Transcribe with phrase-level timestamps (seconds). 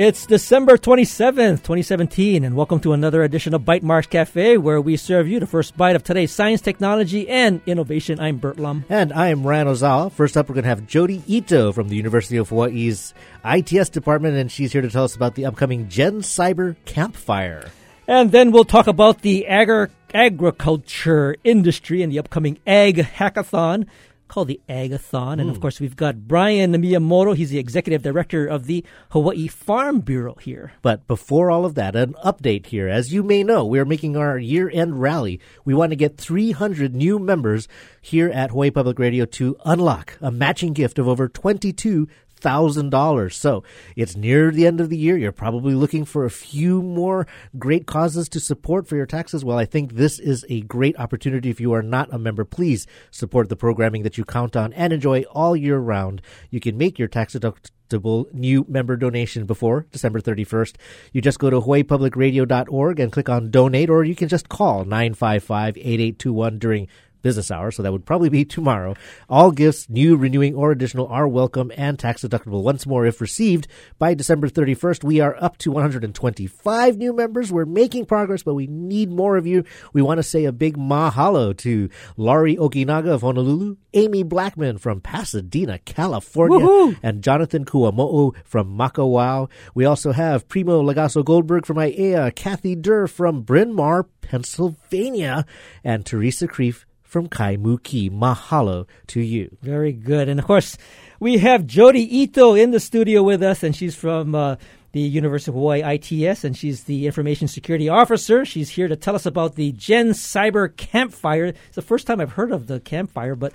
[0.00, 5.28] It's December 27th, 2017, and welcome to another edition of Bytemarks Cafe, where we serve
[5.28, 8.18] you the first bite of today's science, technology, and innovation.
[8.18, 8.86] I'm Burt Lum.
[8.88, 10.10] And I am Ryan Ozawa.
[10.10, 13.12] First up, we're going to have Jody Ito from the University of Hawaii's
[13.44, 17.70] ITS department, and she's here to tell us about the upcoming Gen Cyber Campfire.
[18.08, 23.86] And then we'll talk about the agri- agriculture industry and the upcoming Ag Hackathon
[24.30, 25.36] called the Agathon.
[25.36, 25.40] Mm.
[25.40, 25.62] And of hmm.
[25.62, 27.36] course, we've got Brian Miyamoto.
[27.36, 30.72] He's the executive director of the Hawaii Farm Bureau here.
[30.82, 32.88] But before all of that, an update here.
[32.88, 35.40] As you may know, we are making our year end rally.
[35.64, 37.66] We want to get 300 new members
[38.00, 42.08] here at Hawaii Public Radio to unlock a matching gift of over 22
[42.40, 43.32] $1,000.
[43.32, 43.62] So
[43.96, 45.16] it's near the end of the year.
[45.16, 47.26] You're probably looking for a few more
[47.58, 49.44] great causes to support for your taxes.
[49.44, 51.50] Well, I think this is a great opportunity.
[51.50, 54.92] If you are not a member, please support the programming that you count on and
[54.92, 56.22] enjoy all year round.
[56.50, 60.76] You can make your tax deductible new member donation before December 31st.
[61.12, 65.76] You just go to hawaiipublicradio.org and click on donate, or you can just call 955
[65.76, 66.88] 8821 during
[67.22, 68.94] business hours, so that would probably be tomorrow.
[69.28, 72.62] All gifts, new, renewing, or additional, are welcome and tax deductible.
[72.62, 73.66] Once more, if received
[73.98, 77.52] by December 31st, we are up to 125 new members.
[77.52, 79.64] We're making progress, but we need more of you.
[79.92, 85.00] We want to say a big mahalo to Laurie Okinaga of Honolulu, Amy Blackman from
[85.00, 86.96] Pasadena, California, Woo-hoo!
[87.02, 89.50] and Jonathan Kuamo'o from Makawao.
[89.74, 95.44] We also have Primo Lagaso Goldberg from Aiea, Kathy Durr from Bryn Mawr, Pennsylvania,
[95.84, 98.08] and Teresa Kreef from Kaimuki.
[98.08, 99.56] Mahalo to you.
[99.60, 100.28] Very good.
[100.28, 100.78] And of course,
[101.18, 104.56] we have Jody Ito in the studio with us, and she's from uh,
[104.92, 108.44] the University of Hawaii ITS, and she's the Information Security Officer.
[108.44, 111.46] She's here to tell us about the Gen Cyber Campfire.
[111.46, 113.54] It's the first time I've heard of the campfire, but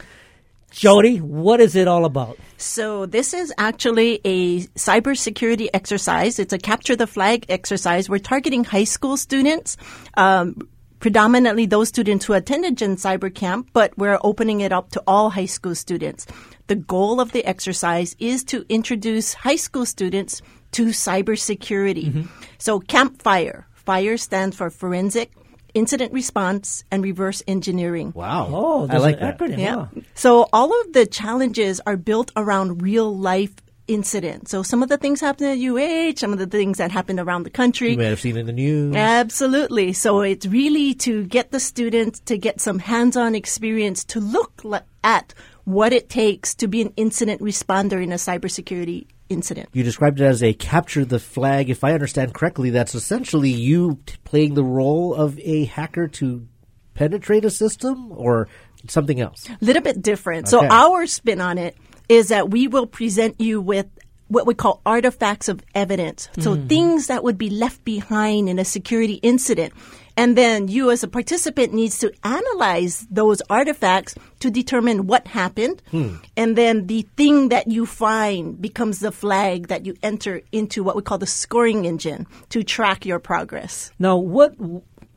[0.72, 2.38] Jody, what is it all about?
[2.58, 6.40] So this is actually a cybersecurity exercise.
[6.40, 8.10] It's a capture the flag exercise.
[8.10, 9.78] We're targeting high school students.
[10.16, 10.68] Um,
[11.06, 15.30] predominantly those students who attended Gen Cyber Camp, but we're opening it up to all
[15.30, 16.26] high school students.
[16.66, 22.06] The goal of the exercise is to introduce high school students to cybersecurity.
[22.06, 22.22] Mm-hmm.
[22.58, 25.32] So Campfire, FIRE stands for Forensic
[25.76, 28.12] Incident Response and Reverse Engineering.
[28.16, 28.50] Wow.
[28.50, 29.38] Oh, I like that.
[29.38, 29.86] Acronym, yeah.
[30.16, 33.54] So all of the challenges are built around real life
[33.88, 34.48] incident.
[34.48, 37.44] So some of the things happen at UH, some of the things that happen around
[37.44, 37.92] the country.
[37.92, 38.96] You may have seen in the news.
[38.96, 39.94] Absolutely.
[39.94, 44.64] So it's really to get the students to get some hands-on experience to look
[45.04, 45.34] at
[45.66, 49.70] what it takes to be an incident responder in a cybersecurity incident.
[49.74, 51.70] You described it as a capture the flag.
[51.70, 56.48] If I understand correctly, that's essentially you t- playing the role of a hacker to
[56.94, 58.48] penetrate a system or
[58.88, 59.50] something else?
[59.50, 60.52] A little bit different.
[60.54, 60.68] Okay.
[60.68, 61.76] So our spin on it
[62.10, 63.88] is that we will present you with
[64.28, 66.30] what we call artifacts of evidence.
[66.40, 66.68] So mm-hmm.
[66.68, 69.74] things that would be left behind in a security incident.
[70.18, 75.82] And then you as a participant needs to analyze those artifacts to determine what happened.
[75.92, 76.16] Hmm.
[76.38, 80.96] And then the thing that you find becomes the flag that you enter into what
[80.96, 83.92] we call the scoring engine to track your progress.
[84.00, 84.56] Now, what,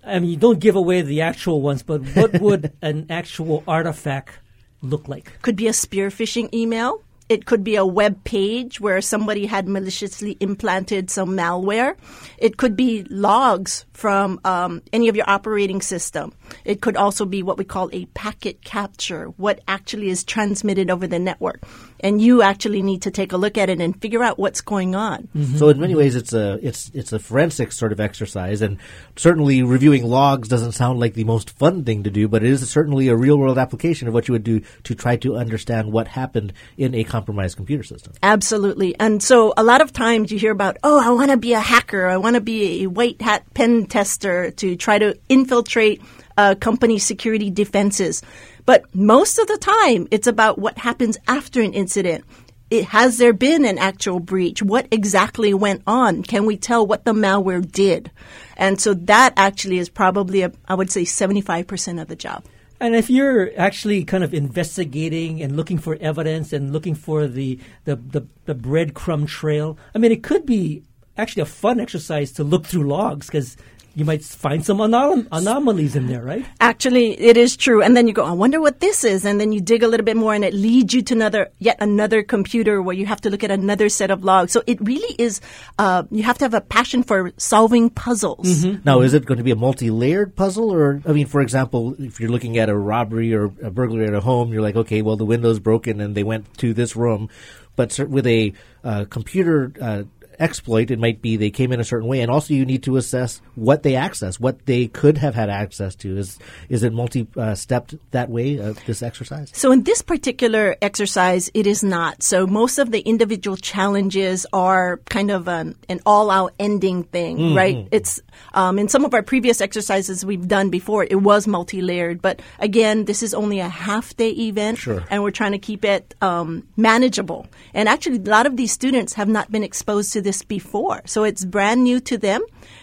[0.05, 4.41] I mean, you don't give away the actual ones, but what would an actual artifact
[4.83, 5.41] look like?
[5.43, 7.03] Could be a spear phishing email.
[7.29, 11.95] It could be a web page where somebody had maliciously implanted some malware.
[12.39, 16.33] It could be logs from um, any of your operating system.
[16.65, 21.07] It could also be what we call a packet capture, what actually is transmitted over
[21.07, 21.63] the network.
[22.01, 24.95] And you actually need to take a look at it and figure out what's going
[24.95, 25.29] on.
[25.37, 25.57] Mm-hmm.
[25.57, 28.79] So in many ways, it's a it's it's a forensic sort of exercise, and
[29.17, 32.69] certainly reviewing logs doesn't sound like the most fun thing to do, but it is
[32.71, 36.07] certainly a real world application of what you would do to try to understand what
[36.07, 38.13] happened in a compromised computer system.
[38.23, 41.53] Absolutely, and so a lot of times you hear about, oh, I want to be
[41.53, 46.01] a hacker, I want to be a white hat pen tester to try to infiltrate
[46.39, 48.23] uh, company security defenses.
[48.65, 52.25] But most of the time, it's about what happens after an incident.
[52.71, 54.63] It, has there been an actual breach?
[54.63, 56.23] What exactly went on?
[56.23, 58.11] Can we tell what the malware did?
[58.57, 62.45] And so that actually is probably, a, I would say, 75% of the job.
[62.81, 67.59] And if you're actually kind of investigating and looking for evidence and looking for the,
[67.85, 70.85] the, the, the breadcrumb trail, I mean, it could be
[71.17, 73.57] actually a fun exercise to look through logs because
[73.99, 76.47] you might find some anom- anomalies in there, right?
[76.61, 77.83] Actually, it is true.
[77.83, 79.25] And then you go, I wonder what this is.
[79.25, 81.79] And then you dig a little bit more and it leads you to another, yet
[81.81, 84.53] another computer where you have to look at another set of logs.
[84.53, 85.41] So it really is,
[85.81, 88.47] uh, you have to have a passion for solving puzzles.
[88.47, 88.83] Mm-hmm.
[88.85, 90.73] Now, is it going to be a multi-layered puzzle?
[90.73, 94.15] Or, I mean, for example, if you're looking at a robbery or a burglary at
[94.15, 97.31] a home, you're like, okay, well, the window's broken and they went to this room.
[97.75, 98.53] But with a
[98.85, 100.03] uh, computer uh,
[100.39, 100.91] exploit.
[100.91, 103.41] It might be they came in a certain way, and also you need to assess
[103.55, 106.17] what they access, what they could have had access to.
[106.17, 106.39] Is
[106.69, 108.61] is it multi-stepped that way?
[108.61, 109.51] Uh, this exercise.
[109.55, 112.23] So in this particular exercise, it is not.
[112.23, 117.57] So most of the individual challenges are kind of an, an all-out ending thing, Mm-hmm.
[117.57, 117.89] right?
[117.91, 118.21] It's
[118.55, 123.05] um, in some of our previous exercises we've done before, it was multi-layered, but again,
[123.05, 125.05] this is only a half-day event, Sure.
[125.11, 127.47] and we're trying to keep it um, manageable.
[127.75, 131.25] And actually, a lot of these students have not been exposed to this before, so
[131.25, 132.43] it's brand new to them.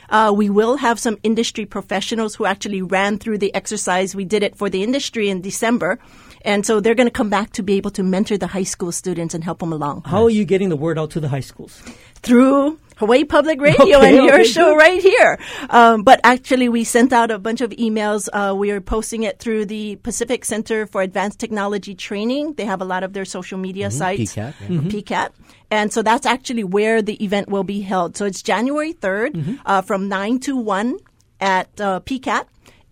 [0.09, 4.15] Uh, we will have some industry professionals who actually ran through the exercise.
[4.15, 5.99] We did it for the industry in December.
[6.45, 8.91] And so they're going to come back to be able to mentor the high school
[8.91, 11.45] students and help them along How are you getting the word out to the high
[11.51, 11.81] schools?
[12.21, 14.77] through Hawaii Public Radio Okay, and your okay, show good.
[14.77, 15.39] right here.
[15.69, 18.29] Um, but actually, we sent out a bunch of emails.
[18.31, 22.53] Uh, we are posting it through the Pacific Center for Advanced Technology Training.
[22.53, 24.35] They have a lot of their social media sites.
[24.35, 24.77] PCATT, yeah.
[24.77, 25.29] or PCATT.
[25.71, 28.15] And so that's actually where the event will be held.
[28.15, 30.97] So it's January 3rd uh, from 9 to 1
[31.39, 32.45] at uh, PCATT.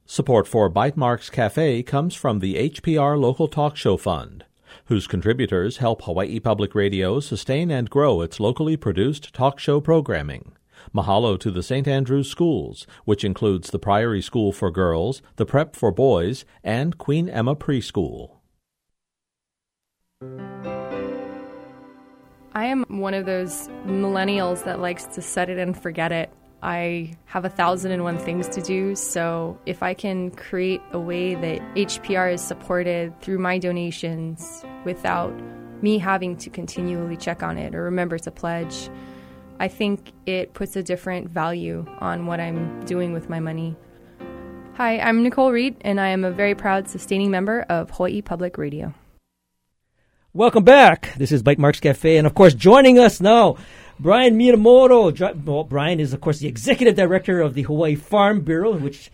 [0.06, 4.46] Support for Bytemarks Cafe comes from the HPR Local Talk Show Fund,
[4.86, 10.56] whose contributors help Hawaii Public Radio sustain and grow its locally produced talk show programming.
[10.94, 11.86] Mahalo to the St.
[11.86, 17.28] Andrews Schools, which includes the Priory School for Girls, the Prep for Boys, and Queen
[17.28, 18.36] Emma Preschool.
[22.52, 26.30] I am one of those millennials that likes to set it and forget it.
[26.62, 30.98] I have a thousand and one things to do, so if I can create a
[30.98, 35.32] way that HPR is supported through my donations without
[35.82, 38.88] me having to continually check on it or remember to pledge,
[39.58, 43.74] I think it puts a different value on what I'm doing with my money.
[44.74, 48.58] Hi, I'm Nicole Reed, and I am a very proud sustaining member of Hawaii Public
[48.58, 48.92] Radio.
[50.34, 51.14] Welcome back.
[51.16, 52.18] This is Bytemarks Cafe.
[52.18, 53.56] And of course, joining us now,
[53.98, 55.42] Brian Miyamoto.
[55.46, 59.10] Well, Brian is, of course, the executive director of the Hawaii Farm Bureau, which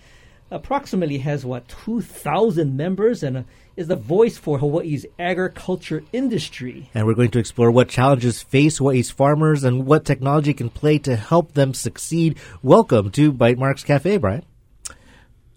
[0.50, 3.42] approximately has, what, 2,000 members and uh,
[3.76, 6.90] is the voice for Hawaii's agriculture industry.
[6.94, 10.98] And we're going to explore what challenges face Hawaii's farmers and what technology can play
[10.98, 12.38] to help them succeed.
[12.62, 14.44] Welcome to Bytemarks Cafe, Brian.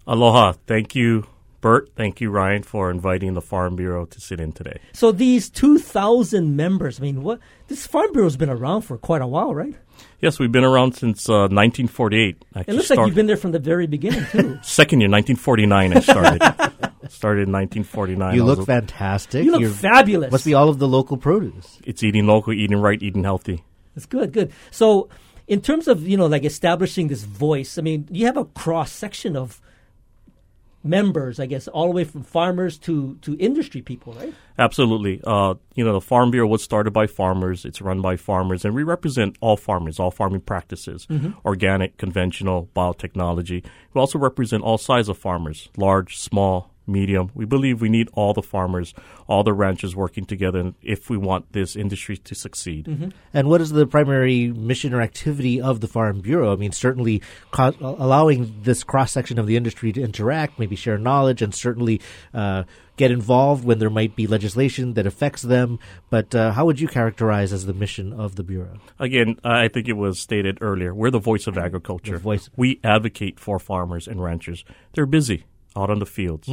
[0.07, 0.53] Aloha.
[0.65, 1.25] Thank you,
[1.59, 1.89] Burt.
[1.95, 4.79] Thank you, Ryan, for inviting the Farm Bureau to sit in today.
[4.94, 9.27] So these 2,000 members, I mean, what this Farm Bureau's been around for quite a
[9.27, 9.75] while, right?
[10.21, 12.28] Yes, we've been around since uh, 1948.
[12.30, 14.59] It Actually looks like you've been there from the very beginning, too.
[14.63, 16.92] Second year, 1949, I started.
[17.12, 18.35] started in 1949.
[18.35, 19.44] You I look a- fantastic.
[19.45, 20.31] you look You're- fabulous.
[20.31, 21.80] Must be all of the local produce.
[21.85, 23.64] It's eating local, eating right, eating healthy.
[23.95, 24.52] That's good, good.
[24.71, 25.09] So,
[25.47, 28.92] in terms of you know, like establishing this voice, I mean, you have a cross
[28.92, 29.62] section of
[30.83, 34.33] members, I guess, all the way from farmers to to industry people, right?
[34.59, 35.19] Absolutely.
[35.24, 37.66] Uh, you know, the Farm Bureau was started by farmers.
[37.66, 41.07] It's run by farmers, and we represent all farmers, all farming practices,
[41.44, 43.66] organic, conventional, biotechnology.
[43.94, 47.31] We also represent all sizes of farmers, large, small, medium.
[47.33, 48.94] We believe we need all the farmers,
[49.27, 53.13] all the ranchers working together if we want this industry to succeed.
[53.33, 56.54] And what is the primary mission or activity of the Farm Bureau?
[56.54, 60.97] I mean, certainly co- allowing this cross section of the industry to interact, maybe share
[60.97, 62.01] knowledge, and certainly
[62.33, 62.63] uh,
[62.97, 65.80] get involved when there might be legislation that affects them.
[66.09, 68.80] But uh, how would you characterize as the mission of the Bureau?
[68.99, 72.18] Again, I think it was stated earlier, we're the voice of agriculture.
[72.18, 72.49] Voice.
[72.56, 74.63] We advocate for farmers and ranchers.
[74.94, 75.45] They're busy
[75.77, 76.47] out on the fields,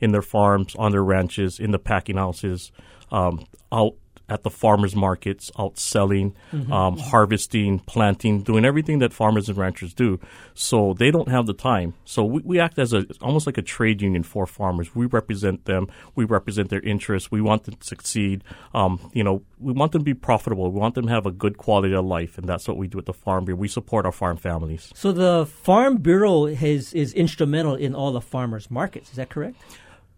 [0.00, 2.72] in their farms, on their ranches, in the packing houses,
[3.10, 3.94] um, out
[4.28, 6.34] at the farmers markets, out selling,
[6.70, 10.18] um, harvesting, planting, doing everything that farmers and ranchers do.
[10.54, 11.94] So they don't have the time.
[12.04, 14.94] So we, we act as a almost like a trade union for farmers.
[14.94, 15.88] We represent them.
[16.14, 17.30] We represent their interests.
[17.30, 18.44] We want them to succeed.
[18.74, 20.70] Um, you know, we want them to be profitable.
[20.70, 22.98] We want them to have a good quality of life, and that's what we do
[22.98, 23.60] at the Farm Bureau.
[23.60, 24.90] We support our farm families.
[24.94, 29.10] So the Farm Bureau has is instrumental in all the farmers markets.
[29.10, 29.56] Is that correct?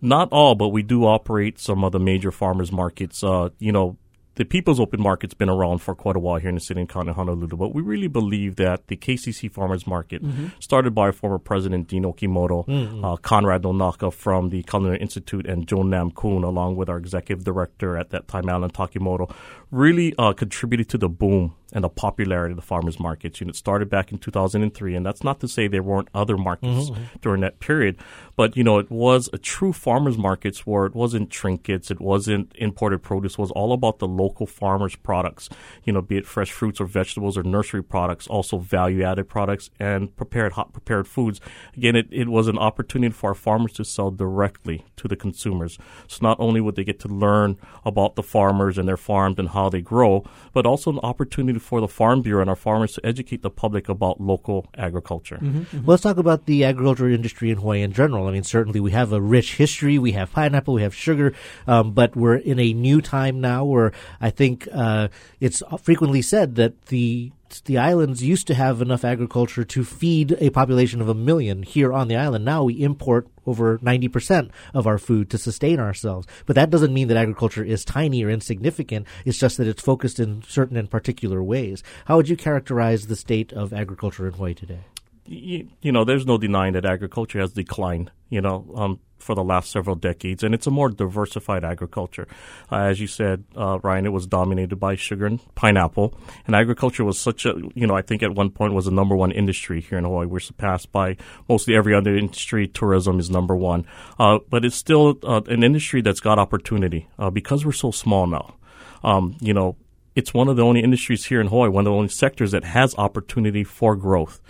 [0.04, 3.25] Not all, but we do operate some of the major farmers markets.
[3.25, 3.96] Uh, you know,
[4.37, 6.88] the People's Open Market's been around for quite a while here in the city and
[6.88, 10.49] county of Honolulu, but we really believe that the KCC Farmers Market, mm-hmm.
[10.61, 13.04] started by former President Dean Okimoto, mm-hmm.
[13.04, 17.96] uh, Conrad Nonaka from the Culinary Institute, and Joan Namkoong, along with our executive director
[17.96, 19.32] at that time, Alan Takemoto,
[19.70, 23.40] really uh, contributed to the boom and the popularity of the farmers markets.
[23.40, 26.38] You know, it started back in 2003, and that's not to say there weren't other
[26.38, 27.02] markets mm-hmm.
[27.21, 27.99] during that period,
[28.37, 32.52] but you know, it was a true farmers markets where it wasn't trinkets, it wasn't
[32.57, 35.49] imported produce, it was all about the local farmers' products.
[35.83, 40.14] You know, be it fresh fruits or vegetables or nursery products, also value-added products and
[40.16, 41.40] prepared hot prepared foods.
[41.76, 45.78] Again, it, it was an opportunity for our farmers to sell directly to the consumers.
[46.07, 49.49] So not only would they get to learn about the farmers and their farms and
[49.50, 53.06] how they grow, but also an opportunity for the Farm Bureau and our farmers to
[53.06, 55.37] educate the public about local agriculture.
[55.37, 55.76] Mm-hmm, mm-hmm.
[55.78, 58.26] Well, let's talk about the agriculture industry in Hawaii in general.
[58.26, 59.99] I mean, certainly we have a rich history.
[59.99, 61.35] We have pineapple, we have sugar,
[61.66, 65.09] um, but we're in a new time now where I think uh,
[65.40, 70.50] it's frequently said that the the islands used to have enough agriculture to feed a
[70.50, 72.44] population of a million here on the island.
[72.44, 76.26] Now we import over 90% of our food to sustain ourselves.
[76.46, 79.06] But that doesn't mean that agriculture is tiny or insignificant.
[79.25, 81.82] It's just that it's focused in certain and particular ways.
[82.06, 84.80] How would you characterize the state of agriculture in Hawaii today?
[85.26, 88.11] You, you know, there's no denying that agriculture has declined.
[88.31, 92.28] You know, um, for the last several decades, and it's a more diversified agriculture.
[92.71, 96.14] Uh, as you said, uh, Ryan, it was dominated by sugar and pineapple,
[96.47, 99.16] and agriculture was such a, you know, I think at one point was the number
[99.16, 100.26] one industry here in Hawaii.
[100.26, 101.16] We're surpassed by
[101.49, 102.69] mostly every other industry.
[102.69, 103.87] Tourism is number one,
[104.19, 108.26] uh, but it's still uh, an industry that's got opportunity uh, because we're so small
[108.26, 108.57] now.
[109.02, 109.76] Um, you know,
[110.14, 112.64] it's one of the only industries here in Hawaii, one of the only sectors that
[112.64, 114.40] has opportunity for growth.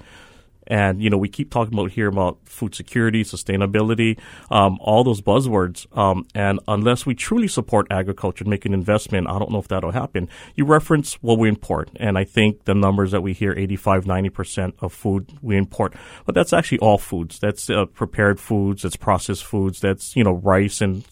[0.66, 4.18] And, you know, we keep talking about here about food security, sustainability,
[4.50, 5.87] um, all those buzzwords.
[5.97, 9.68] Um, and unless we truly support agriculture and make an investment, I don't know if
[9.68, 10.28] that'll happen.
[10.54, 11.90] You reference what we import.
[11.97, 15.94] And I think the numbers that we hear, 85, 90% of food we import.
[16.26, 17.38] But that's actually all foods.
[17.38, 18.83] That's uh, prepared foods.
[18.83, 19.80] That's processed foods.
[19.80, 21.04] That's, you know, rice and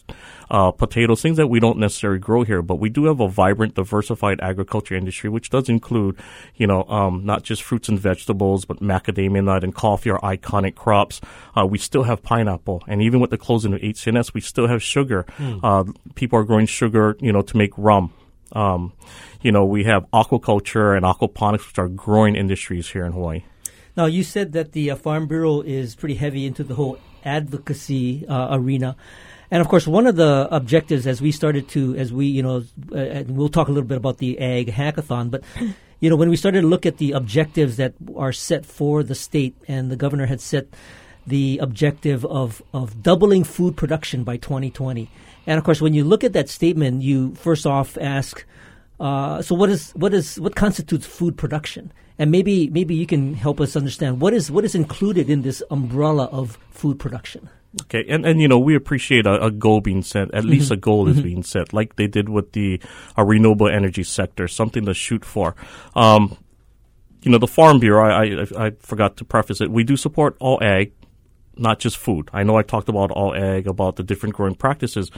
[0.53, 3.73] uh, potatoes, things that we don't necessarily grow here, but we do have a vibrant,
[3.73, 6.15] diversified agriculture industry, which does include,
[6.55, 10.75] you know, um, not just fruits and vegetables, but macadamia nut and coffee are iconic
[10.75, 11.19] crops.
[11.57, 14.83] Uh, we still have pineapple, and even with the closing of HC&S, we still have
[14.83, 15.25] sugar.
[15.39, 15.59] Mm.
[15.63, 18.13] Uh, people are growing sugar, you know, to make rum.
[18.51, 18.93] Um,
[19.41, 23.43] you know, we have aquaculture and aquaponics, which are growing industries here in Hawaii.
[23.97, 28.27] Now, you said that the uh, Farm Bureau is pretty heavy into the whole advocacy
[28.27, 28.95] uh, arena.
[29.53, 32.63] And of course, one of the objectives as we started to, as we, you know,
[32.91, 35.43] uh, and we'll talk a little bit about the Ag Hackathon, but,
[35.99, 39.13] you know, when we started to look at the objectives that are set for the
[39.13, 40.65] state, and the governor had set
[41.27, 45.07] the objective of, of doubling food production by 2020.
[45.45, 48.43] And of course, when you look at that statement, you first off ask,
[48.99, 51.93] uh, so what is what is what constitutes food production?
[52.17, 55.61] And maybe maybe you can help us understand what is what is included in this
[55.69, 57.49] umbrella of food production.
[57.81, 60.29] Okay, and, and you know we appreciate a, a goal being set.
[60.33, 60.49] At mm-hmm.
[60.49, 61.23] least a goal is mm-hmm.
[61.23, 62.79] being set, like they did with the
[63.17, 65.55] uh, renewable energy sector, something to shoot for.
[65.95, 66.37] Um,
[67.23, 68.09] you know, the Farm Bureau.
[68.09, 69.71] I, I, I forgot to preface it.
[69.71, 70.93] We do support all ag,
[71.57, 72.29] not just food.
[72.33, 75.11] I know I talked about all ag, about the different growing practices,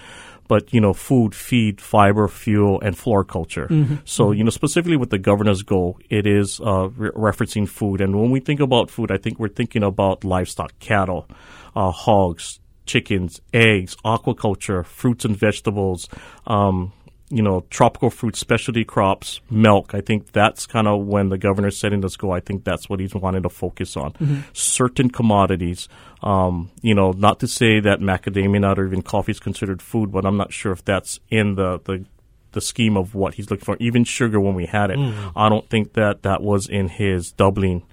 [0.48, 3.68] but you know, food, feed, fiber, fuel, and floriculture.
[3.68, 3.96] Mm-hmm.
[4.06, 8.02] So you know, specifically with the governor's goal, it is uh, re- referencing food.
[8.02, 11.28] And when we think about food, I think we're thinking about livestock, cattle
[11.76, 16.08] uh, hogs, chickens, eggs, aquaculture, fruits and vegetables,
[16.48, 16.94] um,
[17.30, 19.96] you know, tropical fruit, specialty crops, milk.
[19.96, 22.32] I think that's kind of when the governor's setting this goal.
[22.32, 24.14] I think that's what he's wanting to focus on.
[24.14, 24.42] Mm-hmm.
[24.54, 25.90] Certain commodities,
[26.22, 30.12] um, you know, not to say that macadamia nut or even coffee is considered food,
[30.12, 32.06] but I'm not sure if that's in the, the
[32.52, 33.76] the scheme of what he's looking for.
[33.82, 35.32] Even sugar, when we had it, mm.
[35.36, 37.84] I don't think that that was in his doubling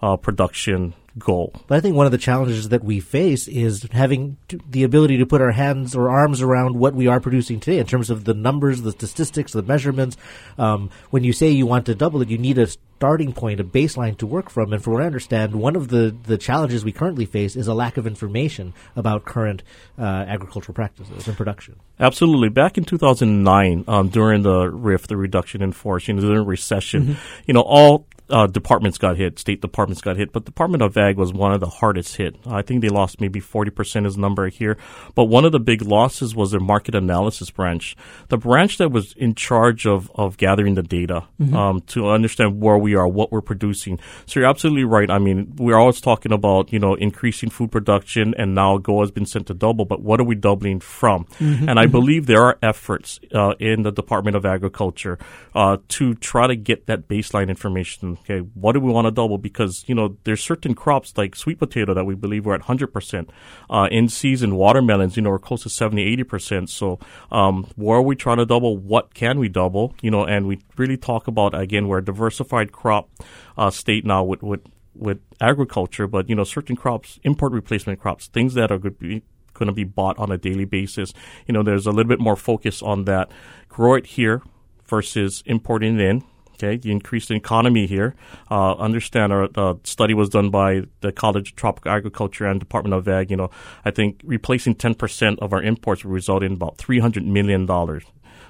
[0.00, 1.52] uh, production goal.
[1.66, 5.18] But I think one of the challenges that we face is having to, the ability
[5.18, 8.24] to put our hands or arms around what we are producing today in terms of
[8.24, 10.16] the numbers, the statistics, the measurements.
[10.58, 13.64] Um, when you say you want to double it, you need a starting point, a
[13.64, 14.72] baseline to work from.
[14.72, 17.74] And from what I understand, one of the, the challenges we currently face is a
[17.74, 19.62] lack of information about current
[19.98, 21.76] uh, agricultural practices and production.
[22.00, 22.48] Absolutely.
[22.48, 27.02] Back in 2009, um, during the RIF, the reduction in force, you know, during recession,
[27.02, 27.42] mm-hmm.
[27.46, 31.16] you know, all uh, departments got hit, state departments got hit, but Department of Ag
[31.16, 32.36] was one of the hardest hit.
[32.46, 34.78] I think they lost maybe 40% is the number here.
[35.14, 37.96] But one of the big losses was their market analysis branch,
[38.28, 41.54] the branch that was in charge of, of gathering the data mm-hmm.
[41.54, 43.98] um, to understand where we are, what we're producing.
[44.26, 45.10] So you're absolutely right.
[45.10, 49.10] I mean, we're always talking about, you know, increasing food production and now goal has
[49.10, 51.26] been sent to double, but what are we doubling from?
[51.38, 51.68] Mm-hmm.
[51.68, 51.92] And I mm-hmm.
[51.92, 55.18] believe there are efforts uh, in the Department of Agriculture
[55.54, 59.38] uh, to try to get that baseline information okay, what do we want to double?
[59.38, 63.28] Because, you know, there's certain crops like sweet potato that we believe we're at 100%.
[63.70, 66.68] Uh, in season, watermelons, you know, we're close to 70, 80%.
[66.68, 66.98] So,
[67.30, 68.76] um, where are we trying to double?
[68.76, 69.94] What can we double?
[70.02, 73.10] You know, and we really talk about, again, we're a diversified crop
[73.56, 74.62] uh, state now with, with,
[74.94, 79.22] with agriculture, but, you know, certain crops, import replacement crops, things that are to be
[79.54, 81.12] going to be bought on a daily basis.
[81.46, 83.30] You know, there's a little bit more focus on that.
[83.68, 84.42] Grow it here
[84.86, 88.14] versus importing it in Okay, the increased economy here.
[88.48, 92.94] Uh, understand our uh, study was done by the College of Tropical Agriculture and Department
[92.94, 93.30] of Ag.
[93.30, 93.50] You know,
[93.84, 97.68] I think replacing 10% of our imports would result in about $300 million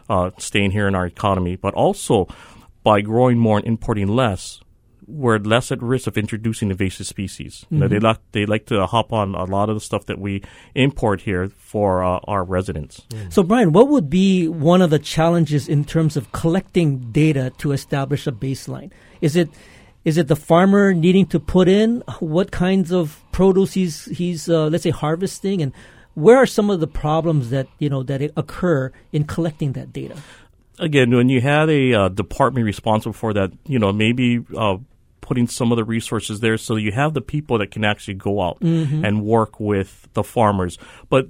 [0.08, 1.56] uh, staying here in our economy.
[1.56, 2.28] But also,
[2.82, 4.60] by growing more and importing less,
[5.06, 7.64] we're less at risk of introducing invasive species.
[7.64, 7.74] Mm-hmm.
[7.74, 10.18] You know, they like they like to hop on a lot of the stuff that
[10.18, 10.42] we
[10.74, 13.02] import here for uh, our residents.
[13.10, 13.32] Mm.
[13.32, 17.72] So, Brian, what would be one of the challenges in terms of collecting data to
[17.72, 18.90] establish a baseline?
[19.20, 19.48] Is it
[20.04, 24.66] is it the farmer needing to put in what kinds of produce he's he's uh,
[24.66, 25.72] let's say harvesting, and
[26.14, 30.16] where are some of the problems that you know that occur in collecting that data?
[30.78, 34.76] Again, when you have a uh, department responsible for that, you know maybe uh,
[35.24, 38.42] putting some of the resources there so you have the people that can actually go
[38.42, 39.04] out mm-hmm.
[39.04, 40.76] and work with the farmers.
[41.08, 41.28] But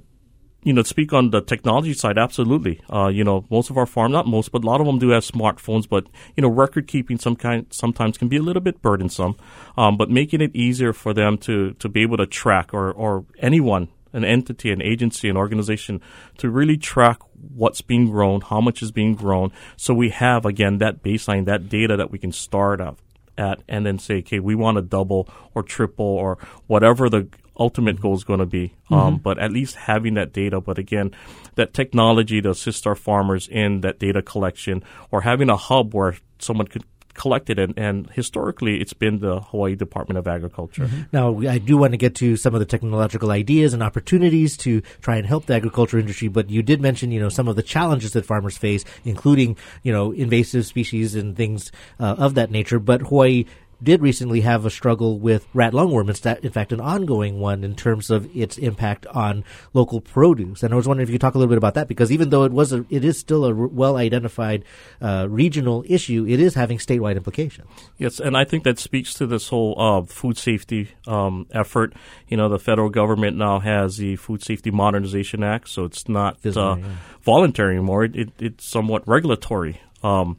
[0.63, 2.81] you know, speak on the technology side, absolutely.
[2.91, 5.09] Uh, you know, most of our farm, not most, but a lot of them do
[5.09, 5.87] have smartphones.
[5.87, 9.35] But you know, record keeping some kind sometimes can be a little bit burdensome.
[9.77, 13.25] Um, but making it easier for them to to be able to track or or
[13.39, 16.01] anyone, an entity, an agency, an organization,
[16.39, 17.19] to really track
[17.53, 21.69] what's being grown, how much is being grown, so we have again that baseline, that
[21.69, 22.99] data that we can start up
[23.37, 28.01] at and then say, okay, we want to double or triple or whatever the ultimate
[28.01, 28.73] goal is going to be.
[28.89, 29.07] Um, mm-hmm.
[29.07, 30.59] Um, but at least having that data.
[30.61, 31.11] But again,
[31.55, 36.17] that technology to assist our farmers in that data collection or having a hub where
[36.39, 36.83] someone could
[37.15, 40.85] collected and, and historically it's been the Hawaii Department of Agriculture.
[40.85, 41.01] Mm-hmm.
[41.11, 44.81] Now, I do want to get to some of the technological ideas and opportunities to
[45.01, 47.63] try and help the agriculture industry, but you did mention, you know, some of the
[47.63, 52.79] challenges that farmers face, including, you know, invasive species and things uh, of that nature.
[52.79, 53.45] But Hawaii
[53.85, 56.09] did recently have a struggle with rat lungworm.
[56.09, 60.63] It's that, in fact, an ongoing one in terms of its impact on local produce.
[60.63, 62.29] And I was wondering if you could talk a little bit about that because even
[62.29, 64.65] though it was a, it is still a well identified
[65.01, 67.69] uh, regional issue, it is having statewide implications.
[67.97, 71.93] Yes, and I think that speaks to this whole uh, food safety um, effort.
[72.27, 76.43] You know, the federal government now has the Food Safety Modernization Act, so it's not
[76.45, 76.77] uh,
[77.23, 78.03] voluntary anymore.
[78.03, 79.79] It, it, it's somewhat regulatory.
[80.03, 80.37] Um,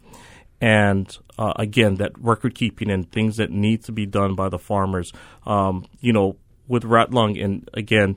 [0.60, 4.58] and uh, again, that record keeping and things that need to be done by the
[4.58, 5.12] farmers.
[5.44, 8.16] Um, you know, with rat lung, and again,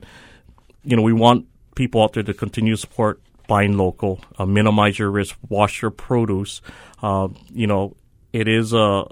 [0.82, 4.98] you know, we want people out there to continue to support buying local, uh, minimize
[4.98, 6.62] your risk, wash your produce.
[7.02, 7.96] Uh, you know,
[8.32, 9.04] it is uh,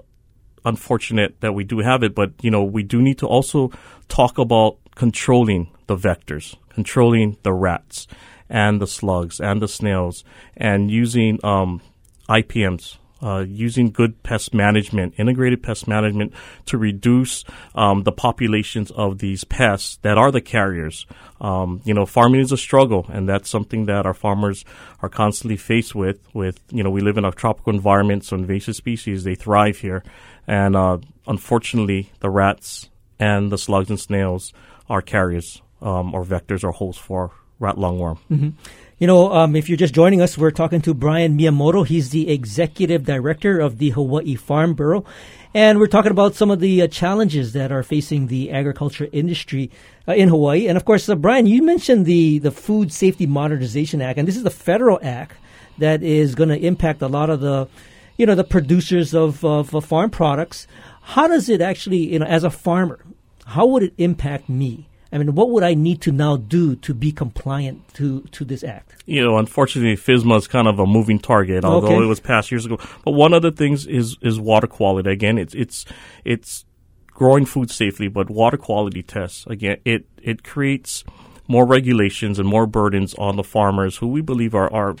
[0.65, 3.71] unfortunate that we do have it, but you know, we do need to also
[4.07, 8.07] talk about controlling the vectors, controlling the rats
[8.49, 10.23] and the slugs and the snails,
[10.57, 11.81] and using um,
[12.27, 16.33] IPMs uh, using good pest management, integrated pest management,
[16.65, 17.43] to reduce
[17.75, 21.05] um, the populations of these pests that are the carriers.
[21.41, 24.65] Um, you know, farming is a struggle, and that's something that our farmers
[25.01, 26.19] are constantly faced with.
[26.33, 30.03] With you know, we live in a tropical environment, so invasive species they thrive here,
[30.47, 34.53] and uh, unfortunately, the rats and the slugs and snails
[34.89, 38.17] are carriers um, or vectors or hosts for rat lungworm.
[38.31, 38.49] Mm-hmm.
[38.99, 41.87] You know, um, if you're just joining us, we're talking to Brian Miyamoto.
[41.87, 45.05] He's the executive director of the Hawaii Farm Bureau.
[45.53, 49.71] And we're talking about some of the uh, challenges that are facing the agriculture industry
[50.05, 50.67] uh, in Hawaii.
[50.67, 54.35] And of course, uh, Brian, you mentioned the, the Food Safety Modernization Act, and this
[54.35, 55.37] is the federal act
[55.77, 57.69] that is going to impact a lot of the,
[58.17, 60.67] you know, the producers of, of, of farm products.
[61.01, 62.99] How does it actually, you know, as a farmer,
[63.45, 64.88] how would it impact me?
[65.11, 68.63] I mean, what would I need to now do to be compliant to, to this
[68.63, 69.03] act?
[69.05, 72.03] You know, unfortunately, FSMA is kind of a moving target, although okay.
[72.03, 72.77] it was passed years ago.
[73.03, 75.09] But one of the things is is water quality.
[75.09, 75.85] Again, it's it's
[76.23, 76.65] it's
[77.07, 79.47] growing food safely, but water quality tests.
[79.47, 81.03] Again, it it creates
[81.47, 84.95] more regulations and more burdens on the farmers who we believe are, are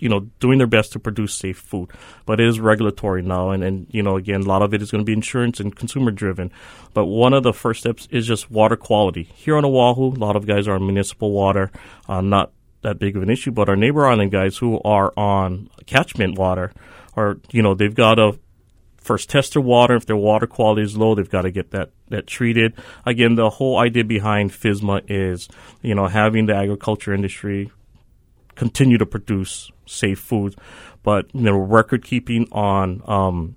[0.00, 1.90] you know, doing their best to produce safe food.
[2.26, 4.90] But it is regulatory now, and, and you know, again, a lot of it is
[4.90, 6.50] going to be insurance and consumer driven.
[6.92, 9.24] But one of the first steps is just water quality.
[9.34, 11.70] Here on Oahu, a lot of guys are on municipal water,
[12.08, 15.68] uh, not that big of an issue, but our neighbor island guys who are on
[15.86, 16.72] catchment water
[17.14, 18.38] are, you know, they've got to
[18.96, 19.96] first test their water.
[19.96, 22.74] If their water quality is low, they've got to get that, that treated.
[23.04, 25.48] Again, the whole idea behind FSMA is,
[25.82, 27.70] you know, having the agriculture industry
[28.54, 30.54] continue to produce safe food,
[31.02, 33.56] but you know, record keeping on um,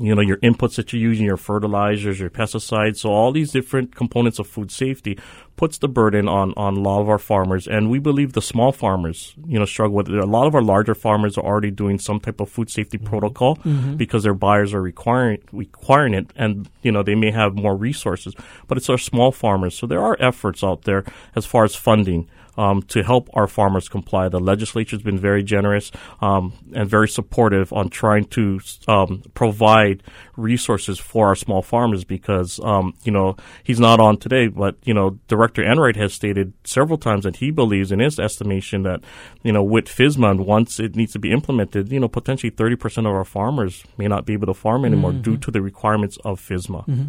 [0.00, 2.98] you know your inputs that you're using, your fertilizers, your pesticides.
[2.98, 5.18] So all these different components of food safety
[5.56, 8.72] puts the burden on on a lot of our farmers, and we believe the small
[8.72, 10.18] farmers, you know, struggle with it.
[10.18, 13.06] A lot of our larger farmers are already doing some type of food safety mm-hmm.
[13.06, 13.96] protocol mm-hmm.
[13.96, 18.34] because their buyers are requiring requiring it, and you know they may have more resources.
[18.68, 21.04] But it's our small farmers, so there are efforts out there
[21.36, 22.28] as far as funding
[22.60, 24.28] um, to help our farmers comply.
[24.28, 30.02] The legislature has been very generous um, and very supportive on trying to um, provide
[30.36, 34.92] resources for our small farmers because, um, you know, he's not on today, but, you
[34.92, 39.00] know, Director Enright has stated several times that he believes in his estimation that,
[39.42, 42.98] you know, with FSMA, and once it needs to be implemented, you know, potentially 30%
[42.98, 45.22] of our farmers may not be able to farm anymore mm-hmm.
[45.22, 46.86] due to the requirements of FSMA.
[46.86, 47.08] Mm-hmm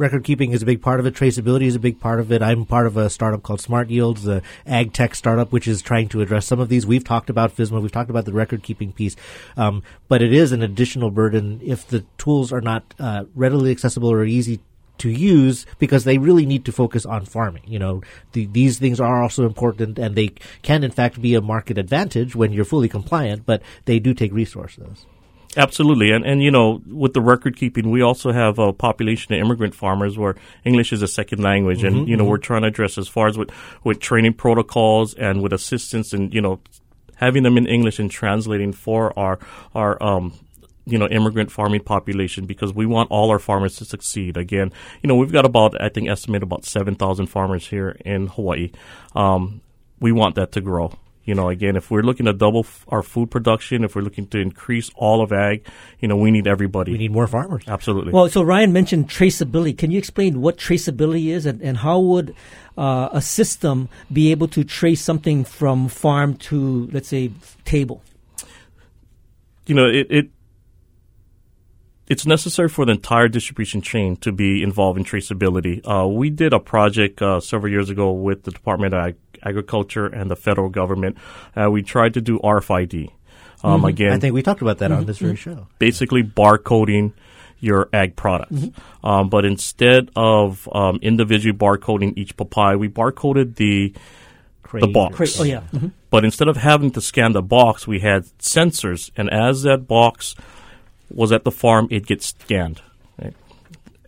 [0.00, 1.14] record keeping is a big part of it.
[1.14, 2.42] Traceability is a big part of it.
[2.42, 6.08] I'm part of a startup called Smart Yields, the ag tech startup, which is trying
[6.08, 6.86] to address some of these.
[6.86, 7.82] We've talked about FSMA.
[7.82, 9.14] we've talked about the record keeping piece,
[9.58, 14.10] um, but it is an additional burden if the tools are not uh, readily accessible
[14.10, 14.60] or easy
[14.98, 17.62] to use because they really need to focus on farming.
[17.66, 20.28] You know, the, these things are also important and they
[20.62, 24.32] can in fact be a market advantage when you're fully compliant, but they do take
[24.32, 25.06] resources.
[25.56, 29.40] Absolutely, and and you know, with the record keeping, we also have a population of
[29.40, 32.30] immigrant farmers where English is a second language, mm-hmm, and you know, mm-hmm.
[32.30, 33.50] we're trying to address as far as with
[33.82, 36.60] with training protocols and with assistance, and you know,
[37.16, 39.40] having them in English and translating for our
[39.74, 40.34] our um,
[40.86, 44.36] you know immigrant farming population because we want all our farmers to succeed.
[44.36, 48.28] Again, you know, we've got about I think estimate about seven thousand farmers here in
[48.28, 48.70] Hawaii.
[49.16, 49.62] Um,
[49.98, 50.92] we want that to grow.
[51.24, 54.26] You know, again, if we're looking to double f- our food production, if we're looking
[54.28, 55.66] to increase all of ag,
[56.00, 56.92] you know, we need everybody.
[56.92, 57.64] We need more farmers.
[57.68, 58.12] Absolutely.
[58.12, 59.76] Well, so Ryan mentioned traceability.
[59.76, 62.34] Can you explain what traceability is and, and how would
[62.78, 67.30] uh, a system be able to trace something from farm to, let's say,
[67.64, 68.02] table?
[69.66, 70.30] You know, it, it
[72.10, 75.80] it's necessary for the entire distribution chain to be involved in traceability.
[75.88, 80.06] Uh, we did a project uh, several years ago with the Department of Ag- Agriculture
[80.06, 81.16] and the federal government.
[81.56, 83.10] Uh, we tried to do RFID.
[83.62, 83.84] Um, mm-hmm.
[83.86, 85.00] Again, I think we talked about that mm-hmm.
[85.00, 85.56] on this very mm-hmm.
[85.56, 85.66] show.
[85.78, 87.12] Basically, barcoding
[87.60, 88.52] your ag products.
[88.52, 89.06] Mm-hmm.
[89.06, 93.94] Um, but instead of um, individually barcoding each papaya, we barcoded the
[94.62, 94.80] Crate.
[94.80, 95.16] the box.
[95.16, 95.36] Crate.
[95.38, 95.62] Oh yeah.
[95.72, 95.88] Mm-hmm.
[96.10, 100.34] But instead of having to scan the box, we had sensors, and as that box
[101.10, 102.80] was at the farm, it gets scanned.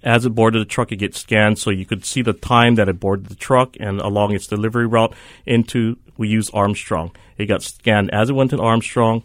[0.02, 2.88] As it boarded the truck, it gets scanned, so you could see the time that
[2.88, 5.14] it boarded the truck and along its delivery route
[5.46, 5.98] into.
[6.16, 7.12] We use Armstrong.
[7.38, 9.22] It got scanned as it went to Armstrong,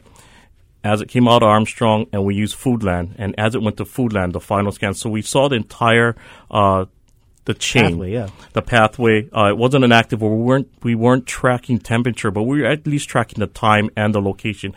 [0.84, 3.16] as it came out of Armstrong, and we used Foodland.
[3.18, 4.94] And as it went to Foodland, the final scan.
[4.94, 6.16] So we saw the entire
[6.50, 6.86] uh,
[7.48, 8.30] the chain, pathway, yeah.
[8.54, 9.30] the pathway.
[9.32, 12.68] Uh, it wasn't an active where we weren't we weren't tracking temperature, but we were
[12.68, 14.76] at least tracking the time and the location.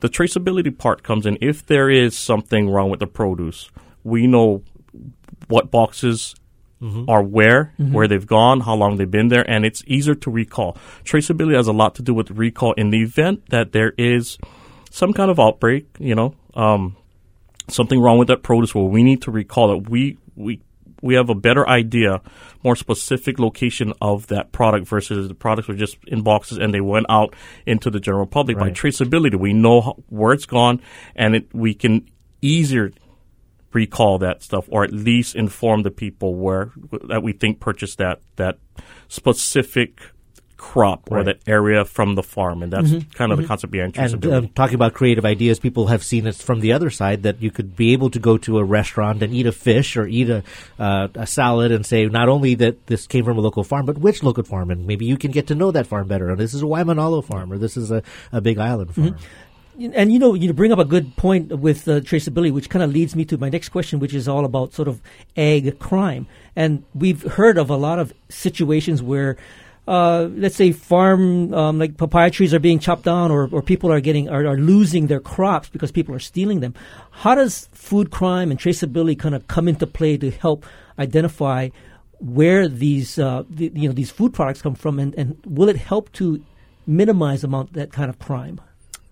[0.00, 1.38] The traceability part comes in.
[1.40, 3.70] If there is something wrong with the produce,
[4.04, 4.62] we know
[5.48, 6.34] what boxes
[6.80, 7.08] mm-hmm.
[7.08, 7.92] are where, mm-hmm.
[7.92, 10.76] where they've gone, how long they've been there, and it's easier to recall.
[11.04, 14.38] Traceability has a lot to do with recall in the event that there is
[14.90, 16.96] some kind of outbreak, you know, um,
[17.68, 19.88] something wrong with that produce where we need to recall it.
[19.88, 20.60] We, we
[21.02, 22.20] we have a better idea,
[22.62, 26.80] more specific location of that product versus the products were just in boxes and they
[26.80, 27.34] went out
[27.66, 28.74] into the general public right.
[28.74, 29.38] by traceability.
[29.38, 30.82] We know where it's gone,
[31.16, 32.06] and it, we can
[32.42, 32.92] easier
[33.72, 36.72] recall that stuff, or at least inform the people where
[37.08, 38.58] that we think purchased that that
[39.08, 40.00] specific
[40.60, 43.10] crop or that area from the farm, and that's mm-hmm.
[43.12, 43.44] kind of mm-hmm.
[43.44, 44.36] the concept behind traceability.
[44.36, 47.40] And uh, talking about creative ideas, people have seen it from the other side that
[47.40, 50.28] you could be able to go to a restaurant and eat a fish or eat
[50.28, 50.42] a,
[50.78, 53.96] uh, a salad and say not only that this came from a local farm, but
[53.96, 56.28] which local farm, and maybe you can get to know that farm better.
[56.28, 59.08] And this is a Waimanalo farm, or this is a, a Big Island farm.
[59.08, 59.24] Mm-hmm.
[59.80, 62.92] And you know, you bring up a good point with uh, traceability, which kind of
[62.92, 65.00] leads me to my next question, which is all about sort of
[65.38, 66.26] ag crime.
[66.54, 69.38] And we've heard of a lot of situations where
[69.88, 73.90] uh, let's say farm um, like papaya trees are being chopped down or, or people
[73.90, 76.74] are getting are, are losing their crops because people are stealing them.
[77.10, 80.66] How does food crime and traceability kind of come into play to help
[80.98, 81.70] identify
[82.18, 84.98] where these uh, the, you know these food products come from?
[84.98, 86.44] And, and will it help to
[86.86, 88.60] minimize amount that kind of crime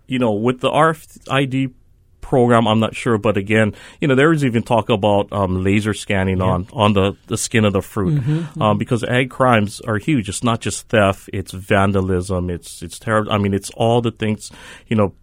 [0.09, 1.73] you know, with the RFID
[2.21, 5.95] program, I'm not sure, but again, you know, there is even talk about um, laser
[5.95, 8.23] scanning on on the, the skin of the fruit
[8.61, 10.29] um, because ag crimes are huge.
[10.29, 12.51] It's not just theft; it's vandalism.
[12.51, 13.33] It's it's terrible.
[13.33, 14.51] I mean, it's all the things.
[14.89, 15.15] You know,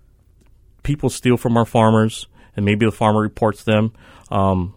[0.83, 3.91] people steal from our farmers, and maybe the farmer reports them.
[4.31, 4.75] Um,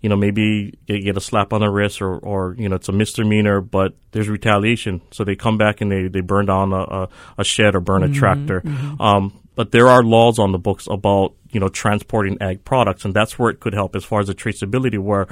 [0.00, 2.88] you know, maybe they get a slap on the wrist or, or, you know, it's
[2.88, 5.00] a misdemeanor, but there's retaliation.
[5.10, 8.04] So they come back and they, they burn down a, a, a shed or burn
[8.04, 8.62] a tractor.
[9.00, 13.12] Um, but there are laws on the books about, you know, transporting ag products, and
[13.12, 15.26] that's where it could help as far as the traceability, where,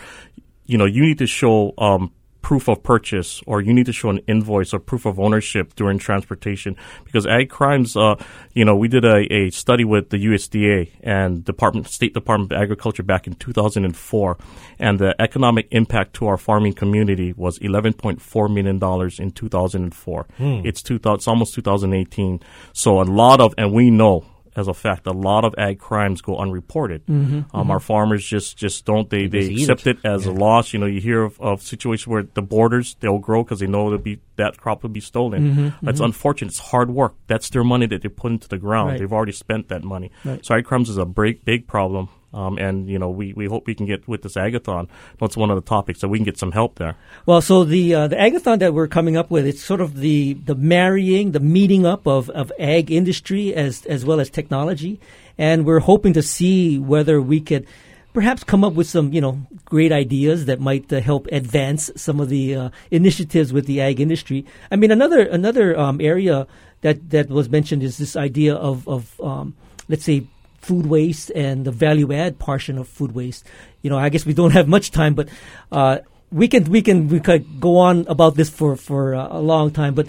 [0.66, 2.10] you know, you need to show, um,
[2.44, 5.98] proof of purchase or you need to show an invoice or proof of ownership during
[5.98, 6.76] transportation.
[7.04, 8.16] Because ag crimes uh,
[8.52, 12.60] you know we did a, a study with the USDA and Department State Department of
[12.60, 14.36] Agriculture back in 2004
[14.78, 20.82] and the economic impact to our farming community was 11.4 million dollars in 2004 it's
[20.82, 22.40] 2000 it's almost 2018
[22.74, 24.22] so a lot of and we know
[24.56, 27.02] as a fact, a lot of ag crimes go unreported.
[27.06, 27.70] Mm-hmm, um, mm-hmm.
[27.70, 29.98] Our farmers just, just don't they they just eat accept it.
[29.98, 30.72] it as a loss.
[30.72, 33.86] You know, you hear of, of situations where the borders they'll grow because they know
[33.88, 35.54] it'll be that crop will be stolen.
[35.54, 36.50] Mm-hmm, That's unfortunate.
[36.50, 37.14] It's hard work.
[37.26, 38.90] That's their money that they put into the ground.
[38.90, 39.00] Right.
[39.00, 40.10] They've already spent that money.
[40.24, 40.44] Right.
[40.44, 42.08] So ag crimes is a big big problem.
[42.34, 44.88] Um, and you know, we, we hope we can get with this agathon.
[45.20, 46.96] That's one of the topics that we can get some help there.
[47.26, 50.34] Well, so the uh, the agathon that we're coming up with, it's sort of the
[50.34, 55.00] the marrying, the meeting up of, of ag industry as as well as technology,
[55.38, 57.66] and we're hoping to see whether we could
[58.12, 62.20] perhaps come up with some you know great ideas that might uh, help advance some
[62.20, 64.44] of the uh, initiatives with the ag industry.
[64.70, 66.46] I mean, another another um, area
[66.80, 69.54] that that was mentioned is this idea of of um,
[69.88, 70.26] let's say
[70.64, 73.46] food waste and the value add portion of food waste.
[73.82, 75.28] You know, I guess we don't have much time, but
[75.70, 75.98] uh,
[76.32, 79.70] we can we can we could go on about this for for uh, a long
[79.70, 79.94] time.
[79.94, 80.08] But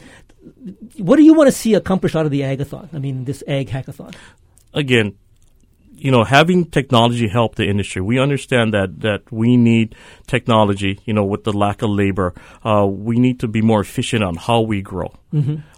[0.97, 2.89] what do you want to see accomplished out of the agathon?
[2.93, 4.15] I mean, this ag hackathon.
[4.73, 5.17] again,
[6.05, 8.01] you know, having technology help the industry.
[8.01, 9.95] We understand that that we need
[10.27, 10.99] technology.
[11.07, 12.29] You know, with the lack of labor,
[12.63, 15.11] uh, we need to be more efficient on how we grow.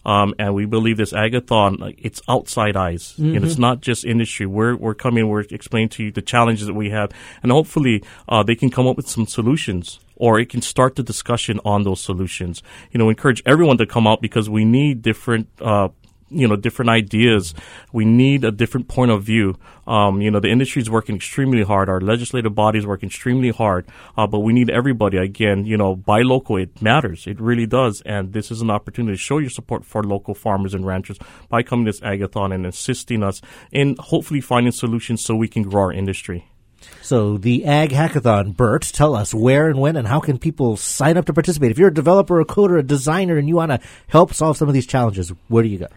[0.06, 4.46] Um, and we believe this agathon, like, it's outside eyes, and it's not just industry.
[4.46, 7.10] We're we're coming, we're explaining to you the challenges that we have,
[7.42, 10.00] and hopefully uh, they can come up with some solutions.
[10.20, 12.64] Or it can start the discussion on those solutions.
[12.92, 15.90] You know, encourage everyone to come out because we need different uh,
[16.30, 17.54] you know different ideas.
[17.92, 19.56] We need a different point of view.
[19.86, 21.90] Um, you know, the industry is working extremely hard.
[21.90, 23.88] Our legislative bodies work extremely hard,
[24.18, 25.18] uh, but we need everybody.
[25.18, 26.58] Again, you know, buy local.
[26.58, 27.28] It matters.
[27.28, 28.02] It really does.
[28.06, 31.18] And this is an opportunity to show your support for local farmers and ranchers
[31.50, 35.64] by coming to this agathon and assisting us in hopefully finding solutions so we can
[35.64, 36.50] grow our industry.
[37.02, 41.18] So the Ag Hackathon, Burt, tell us where and when and how can people sign
[41.18, 41.72] up to participate?
[41.72, 44.68] If you're a developer, a coder, a designer, and you want to help solve some
[44.68, 45.88] of these challenges, where do you go?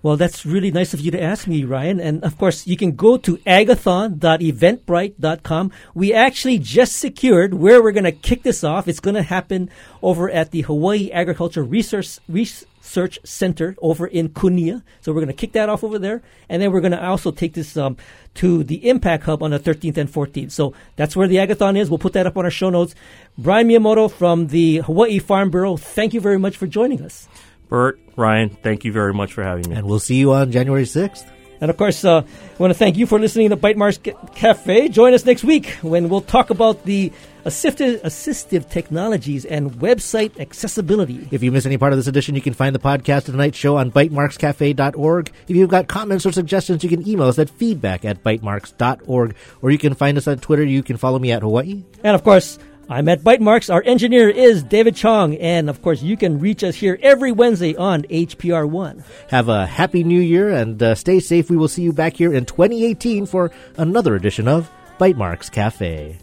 [0.00, 1.98] Well, that's really nice of you to ask me, Ryan.
[1.98, 5.72] And of course, you can go to agathon.eventbrite.com.
[5.92, 8.86] We actually just secured where we're going to kick this off.
[8.86, 9.68] It's going to happen
[10.00, 14.84] over at the Hawaii Agriculture Research, Research Center over in Kunia.
[15.00, 16.22] So we're going to kick that off over there.
[16.48, 17.96] And then we're going to also take this um,
[18.34, 20.52] to the Impact Hub on the 13th and 14th.
[20.52, 21.90] So that's where the Agathon is.
[21.90, 22.94] We'll put that up on our show notes.
[23.36, 27.26] Brian Miyamoto from the Hawaii Farm Bureau, thank you very much for joining us.
[27.68, 29.76] Burt, Ryan, thank you very much for having me.
[29.76, 31.24] And we'll see you on January 6th.
[31.60, 34.12] And of course, uh, I want to thank you for listening to Bite Marks Ca-
[34.34, 34.88] Cafe.
[34.88, 37.12] Join us next week when we'll talk about the
[37.44, 41.26] assistive, assistive technologies and website accessibility.
[41.32, 43.58] If you miss any part of this edition, you can find the podcast of tonight's
[43.58, 45.32] show on bytemarkscafe.org.
[45.48, 49.34] If you've got comments or suggestions, you can email us at feedback at bytemarks.org.
[49.60, 50.64] Or you can find us on Twitter.
[50.64, 51.82] You can follow me at Hawaii.
[52.04, 52.58] And of course,
[52.90, 53.72] I'm at Bytemarks.
[53.72, 55.36] Our engineer is David Chong.
[55.36, 59.02] And of course, you can reach us here every Wednesday on HPR1.
[59.28, 61.50] Have a happy new year and uh, stay safe.
[61.50, 66.18] We will see you back here in 2018 for another edition of Bytemarks Cafe.